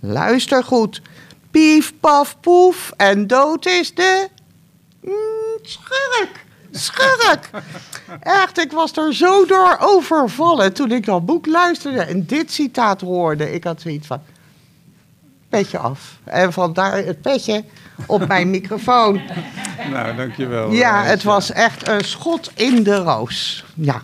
[0.02, 1.02] Luister goed.
[1.56, 4.28] Pief, paf, poef en dood is de...
[5.02, 5.14] Mm,
[5.62, 6.46] schurk.
[6.72, 7.50] Schurk.
[8.42, 13.02] Echt, ik was er zo door overvallen toen ik dat boek luisterde en dit citaat
[13.02, 13.54] hoorde.
[13.54, 14.22] Ik had zoiets van...
[15.50, 16.18] Petje af.
[16.24, 17.64] En vandaar het petje
[18.06, 19.22] op mijn microfoon.
[19.92, 20.72] Nou, dankjewel.
[20.72, 23.66] Ja, eh, het was echt een schot in de roos.
[23.74, 24.02] Ja.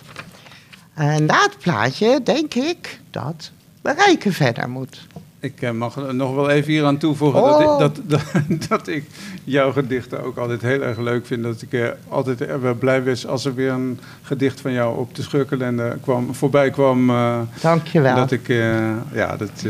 [0.94, 5.08] En na het plaatje denk ik dat bereiken verder moet.
[5.43, 7.80] Ik eh, mag nog wel even hier aan toevoegen Oh.
[7.80, 9.06] dat, ik, dat, dat, dat ik
[9.43, 11.43] jouw gedichten ook altijd heel erg leuk vind.
[11.43, 14.97] Dat ik eh, altijd eh, wel blij was als er weer een gedicht van jou
[14.97, 17.10] op de scheurkalender kwam, voorbij kwam.
[17.10, 18.15] eh, Dankjewel.
[18.15, 19.65] dat ik, eh, ja, dat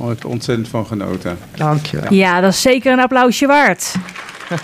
[0.00, 1.38] eh, ik ontzettend van genoten.
[1.56, 2.12] Dankjewel.
[2.12, 3.94] Ja, dat is zeker een applausje waard.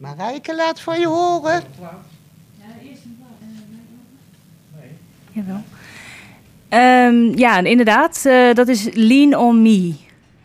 [0.00, 1.62] Marijke, laat van je horen.
[5.36, 5.62] Jawel.
[6.68, 9.94] Ehm, ja, en inderdaad, eh, dat is Lean on Me.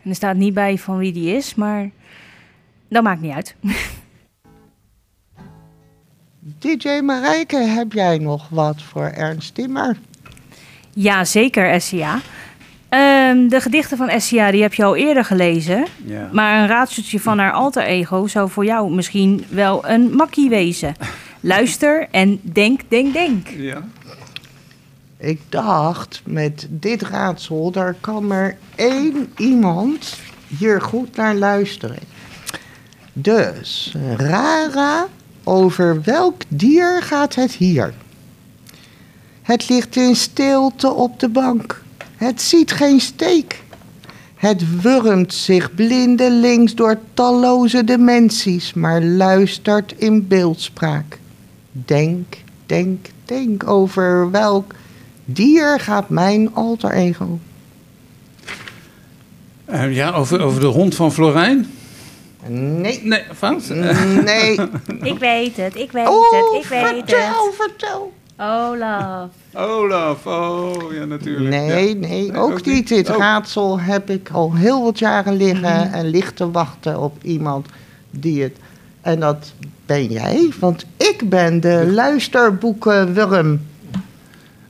[0.03, 1.89] En er staat niet bij van wie die is, maar
[2.87, 3.55] dat maakt niet uit.
[6.59, 9.97] DJ Marijke, heb jij nog wat voor Ernst Timmer?
[10.93, 12.19] Ja, zeker, SCA.
[12.89, 15.85] Ehm, de gedichten van SCA die heb je al eerder gelezen.
[16.05, 16.29] Ja.
[16.31, 20.95] Maar een raadseltje van haar alter ego zou voor jou misschien wel een makkie wezen.
[21.39, 23.47] Luister en denk, denk, denk.
[23.47, 23.83] Ja.
[25.21, 31.99] Ik dacht, met dit raadsel, daar kan maar één iemand hier goed naar luisteren.
[33.13, 35.07] Dus, Rara,
[35.43, 37.93] over welk dier gaat het hier?
[39.41, 41.83] Het ligt in stilte op de bank.
[42.15, 43.63] Het ziet geen steek.
[44.35, 51.19] Het wurmt zich blindelings door talloze dimensies, maar luistert in beeldspraak.
[51.71, 54.73] Denk, denk, denk over welk
[55.25, 57.39] dier gaat mijn alter ego.
[59.65, 61.71] Eh, ja, over, over de hond van Florijn?
[62.47, 62.99] Nee.
[63.03, 63.69] Nee, fout?
[64.23, 64.59] Nee.
[65.11, 67.55] Ik weet het, ik weet Oh, het, ik weet vertel, het.
[67.55, 68.13] vertel.
[68.37, 69.29] Olaf.
[69.53, 71.49] Olaf, oh ja, natuurlijk.
[71.49, 72.07] Nee, Ja.
[72.07, 72.87] nee, ook, ook niet.
[72.87, 73.17] Dit Oh.
[73.17, 77.67] raadsel heb ik al heel wat jaren liggen en ligt te wachten op iemand
[78.11, 78.55] die het...
[79.01, 79.53] En dat
[79.85, 83.61] ben jij, want ik ben de luisterboekenwurm.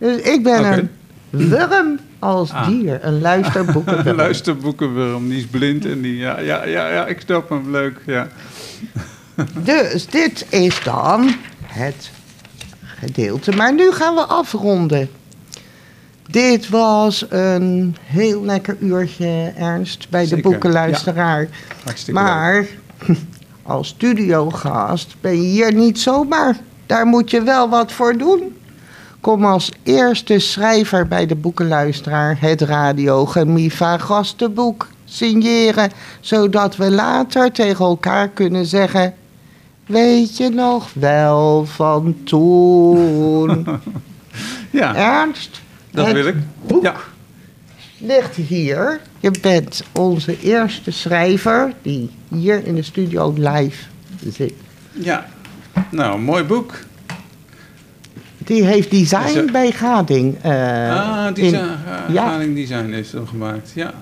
[0.01, 0.89] Dus ik ben een
[1.29, 2.67] wurm als Ah.
[2.67, 4.07] dier, een luisterboekenwurm.
[4.09, 6.17] Een luisterboekenwurm, die is blind en die...
[6.17, 8.27] Ja, ja, ja, ja ik snap hem, leuk, ja.
[9.63, 11.33] Dus dit is dan
[11.63, 12.11] het
[12.81, 13.51] gedeelte.
[13.51, 15.09] Maar nu gaan we afronden.
[16.27, 21.47] Dit was een heel lekker uurtje, Ernst, bij de boekenluisteraar.
[22.11, 22.65] Maar
[23.63, 26.57] als studiogast ben je hier niet zomaar.
[26.85, 28.55] Daar moet je wel wat voor doen.
[29.21, 37.51] Kom als eerste schrijver bij de boekenluisteraar het Radio Gemiva gastenboek signeren, zodat we later
[37.51, 39.13] tegen elkaar kunnen zeggen:
[39.86, 43.67] Weet je nog wel van toen?
[44.71, 45.62] Ja, Ernst?
[45.91, 46.36] dat het wil ik.
[46.67, 46.95] boek Ja.
[47.97, 48.99] ligt hier.
[49.19, 53.84] Je bent onze eerste schrijver die hier in de studio live
[54.29, 54.53] zit.
[54.91, 55.25] Ja,
[55.89, 56.73] nou, mooi boek.
[58.45, 60.36] Die heeft design er- bij Gading.
[60.41, 62.23] eh, ah, design, uh, ja.
[62.25, 63.93] Haring Design heeft hem gemaakt, ja.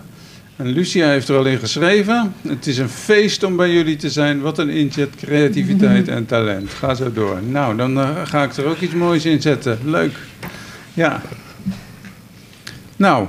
[0.56, 2.34] En Lucia heeft er al in geschreven.
[2.47, 4.41] Het is een feest om bij jullie te zijn.
[4.41, 6.69] Wat een inzet, creativiteit en talent.
[6.69, 7.39] Ga zo door.
[7.49, 9.80] Nou, dan eh, ga ik er ook iets moois in zetten.
[9.86, 10.17] Leuk.
[10.93, 11.21] Ja.
[12.95, 13.28] Nou,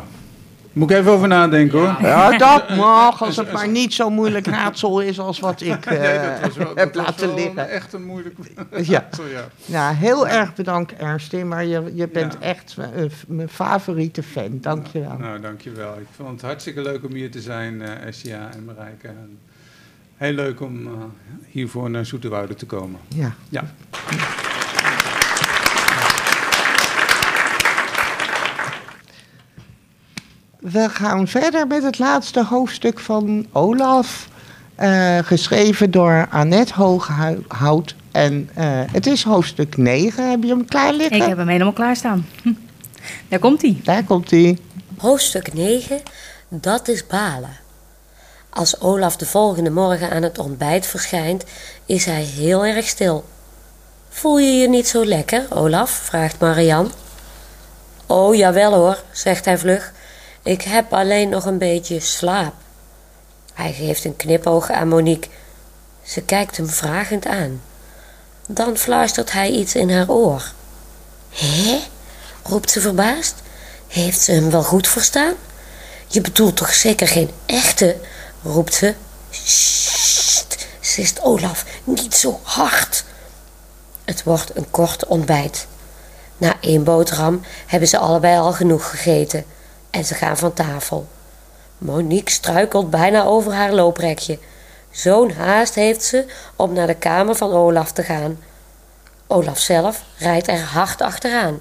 [0.73, 1.97] moet ik even over nadenken hoor.
[2.01, 6.19] Ja, dat mag, als het maar niet zo moeilijk raadsel is als wat ik Nee,
[6.19, 7.69] dat was wel, heb dat was laten wel liggen.
[7.69, 8.37] echt een moeilijk...
[8.83, 9.09] Ja.
[9.17, 9.49] Sorry, ja.
[9.67, 12.47] Nou, heel erg bedankt Ernst, maar je, je bent Ja.
[12.47, 14.59] echt eh, mijn favoriete fan.
[14.61, 15.17] Dank je wel.
[15.19, 15.95] Nou, dankjewel.
[15.99, 19.07] Ik vond het hartstikke leuk om hier te zijn, Essia en Marijke.
[19.09, 19.39] En
[20.17, 20.89] heel leuk om
[21.47, 23.01] hiervoor naar Zoeterwoude te komen.
[23.09, 23.33] Ja.
[23.49, 23.65] Ja.
[30.61, 34.29] We gaan verder met het laatste hoofdstuk van Olaf.
[34.75, 37.95] eh, geschreven door Annette Hooghout.
[38.13, 40.31] En eh, het is hoofdstuk 9.
[40.31, 41.17] Heb je hem klaar liggen?
[41.17, 42.27] Ik heb hem helemaal klaarstaan.
[42.43, 42.53] Hm.
[43.29, 43.81] Daar komt hij.
[43.85, 44.59] Daar komt hij.
[44.99, 46.01] Hoofdstuk 9,
[46.49, 47.57] dat is balen.
[48.51, 51.45] Als Olaf de volgende morgen aan het ontbijt verschijnt,
[51.87, 53.25] is hij heel erg stil.
[54.09, 55.91] Voel je je niet zo lekker, Olaf?
[55.91, 56.91] vraagt Marian.
[58.07, 59.93] Oh, jawel hoor, zegt hij vlug.
[60.43, 62.55] Ik heb alleen nog een beetje slaap.
[63.55, 65.31] Hij geeft een knipoog aan Monique.
[66.03, 67.63] Ze kijkt hem vragend aan.
[68.49, 70.53] Dan fluistert hij iets in haar oor.
[71.31, 71.79] Hé?
[72.43, 73.35] roept ze verbaasd.
[73.89, 75.35] Heeft ze hem wel goed verstaan?
[76.07, 77.97] Je bedoelt toch zeker geen echte?
[78.43, 78.95] roept ze.
[79.31, 83.05] Sst, sist Olaf, niet zo hard.
[84.05, 85.67] Het wordt een kort ontbijt.
[86.37, 89.45] Na één boterham hebben ze allebei al genoeg gegeten
[89.91, 91.09] en ze gaan van tafel.
[91.79, 94.39] Monique struikelt bijna over haar looprekje.
[94.91, 96.25] Zo'n haast heeft ze
[96.57, 98.39] om naar de kamer van Olaf te gaan.
[99.27, 101.61] Olaf zelf rijdt er hard achteraan.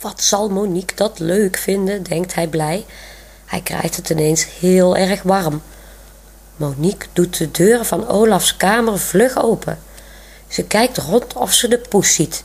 [0.00, 2.86] Wat zal Monique dat leuk vinden, denkt hij blij.
[3.46, 5.62] Hij krijgt het ineens heel erg warm.
[6.56, 9.78] Monique doet de deur van Olafs kamer vlug open.
[10.48, 12.44] Ze kijkt rond of ze de poes ziet.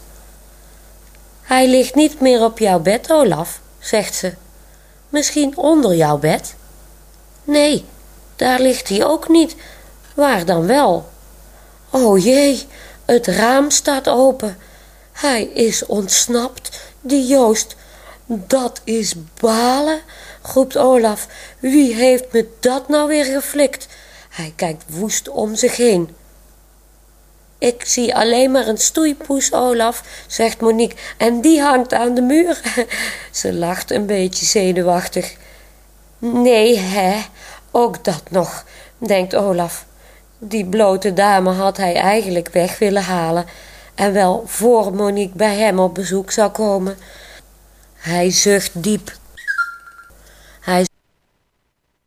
[1.41, 4.33] Hij ligt niet meer op jouw bed, Olaf, zegt ze.
[5.09, 6.55] Misschien onder jouw bed?
[7.43, 7.85] Nee,
[8.35, 9.55] daar ligt hij ook niet.
[10.13, 11.09] Waar dan wel?
[11.89, 12.67] O jee,
[13.05, 14.57] het raam staat open.
[15.11, 17.75] Hij is ontsnapt, die Joost.
[18.25, 20.01] Dat is balen,
[20.41, 21.27] roept Olaf.
[21.59, 23.87] Wie heeft me dat nou weer geflikt?
[24.29, 26.15] Hij kijkt woest om zich heen.
[27.57, 32.61] Ik zie alleen maar een stoeipoes, Olaf, zegt Monique, en die hangt aan de muur.
[33.31, 35.35] Ze lacht een beetje zenuwachtig.
[36.17, 37.21] Nee, hè,
[37.71, 38.65] ook dat nog,
[38.97, 39.85] denkt Olaf.
[40.37, 43.45] Die blote dame had hij eigenlijk weg willen halen,
[43.95, 46.97] en wel voor Monique bij hem op bezoek zou komen.
[47.95, 49.17] Hij zucht diep.
[50.61, 50.85] Hij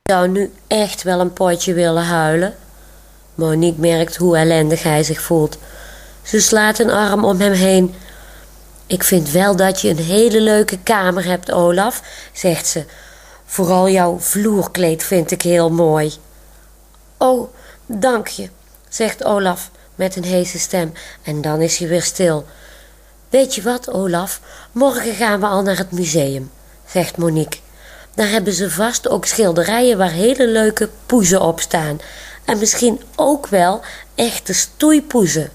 [0.02, 2.54] zou nu echt wel een potje willen huilen.
[3.38, 5.59] Monique merkt hoe ellendig hij zich voelt.
[6.22, 7.94] Ze slaat een arm om hem heen.
[8.87, 12.85] Ik vind wel dat je een hele leuke kamer hebt, Olaf, zegt ze.
[13.44, 16.12] Vooral jouw vloerkleed vind ik heel mooi.
[17.16, 17.53] Oh,
[17.87, 18.48] dank je,
[18.88, 22.44] zegt Olaf met een heese stem en dan is hij weer stil.
[23.31, 24.40] Weet je wat, Olaf?
[24.72, 26.51] Morgen gaan we al naar het museum,
[26.87, 27.61] zegt Monique.
[28.14, 32.01] Daar hebben ze vast ook schilderijen waar hele leuke poezen op staan.
[32.48, 33.80] En misschien ook wel
[34.14, 35.50] echte stoeipoezen.